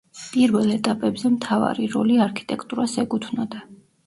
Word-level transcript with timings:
პირველ 0.19 0.71
ეტაპებზე 0.75 1.31
მთავარი 1.33 1.85
როლი 1.97 2.17
არქიტექტურას 2.27 2.97
ეკუთვნოდა. 3.05 3.63